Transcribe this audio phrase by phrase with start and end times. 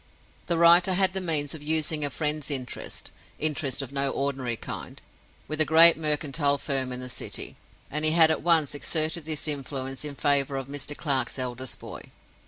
[0.47, 5.63] The writer had the means of using a friend's interest—interest of no ordinary kind—with a
[5.63, 7.55] great Mercantile Firm in the City;
[7.91, 10.97] and he had at once exerted this influence in favor of Mr.
[10.97, 12.01] Clare's eldest boy.